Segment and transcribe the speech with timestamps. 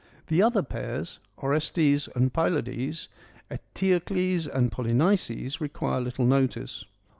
[0.29, 3.07] The other pairs, Orestes and Pylades,
[3.51, 6.85] Eteocles and Polynices, require little notice.